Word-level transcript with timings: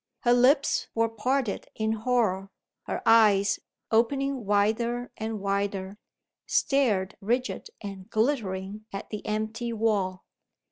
Her 0.21 0.33
lips 0.33 0.87
were 0.95 1.09
parted 1.09 1.67
in 1.75 1.91
horror; 1.91 2.49
her 2.87 3.03
eyes, 3.05 3.59
opening 3.91 4.45
wider 4.47 5.11
and 5.15 5.39
wider, 5.39 5.99
stared 6.47 7.15
rigid 7.21 7.69
and 7.81 8.09
glittering 8.09 8.87
at 8.91 9.11
the 9.11 9.23
empty 9.27 9.71
wall. 9.71 10.25